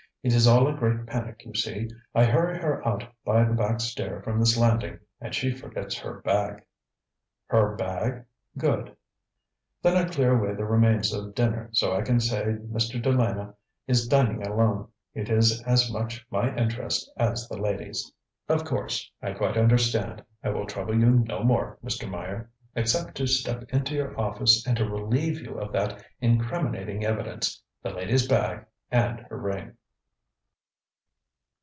ŌĆ£It 0.23 0.33
is 0.35 0.45
all 0.47 0.67
a 0.67 0.75
great 0.77 1.07
panic, 1.07 1.43
you 1.45 1.55
see. 1.55 1.89
I 2.13 2.25
hurry 2.25 2.59
her 2.59 2.87
out 2.87 3.03
by 3.25 3.43
the 3.43 3.55
back 3.55 3.79
stair 3.79 4.21
from 4.21 4.39
this 4.39 4.55
landing 4.55 4.99
and 5.19 5.33
she 5.33 5.49
forgets 5.49 5.97
her 5.97 6.21
bag. 6.21 6.61
ŌĆØ 7.51 7.55
ŌĆ£Her 7.73 7.77
bag? 7.79 8.25
Good.ŌĆØ 8.55 8.91
ŌĆ£Then 8.91 9.95
I 9.97 10.09
clear 10.09 10.37
away 10.37 10.53
the 10.53 10.65
remains 10.65 11.11
of 11.11 11.33
dinner 11.33 11.69
so 11.73 11.95
I 11.97 12.03
can 12.03 12.19
say 12.19 12.55
Mr. 12.71 13.01
De 13.01 13.11
Lana 13.11 13.55
is 13.87 14.05
dining 14.07 14.45
alone. 14.45 14.89
It 15.15 15.27
is 15.31 15.59
as 15.63 15.91
much 15.91 16.23
my 16.29 16.55
interest 16.55 17.11
as 17.17 17.47
the 17.49 17.57
lady's. 17.57 18.13
ŌĆØ 18.47 18.57
ŌĆ£Of 18.59 18.65
course! 18.67 19.11
I 19.23 19.33
quite 19.33 19.57
understand. 19.57 20.23
I 20.43 20.49
will 20.49 20.67
trouble 20.67 20.99
you 20.99 21.09
no 21.27 21.43
more, 21.43 21.79
Mr. 21.83 22.07
Meyer, 22.07 22.51
except 22.75 23.15
to 23.17 23.25
step 23.25 23.63
into 23.69 23.95
your 23.95 24.15
office 24.21 24.67
and 24.67 24.77
to 24.77 24.87
relieve 24.87 25.41
you 25.41 25.59
of 25.59 25.71
that 25.71 26.05
incriminating 26.19 27.03
evidence, 27.03 27.63
the 27.81 27.89
lady's 27.89 28.27
bag 28.27 28.67
and 28.91 29.21
her 29.21 29.37
ring. 29.39 29.77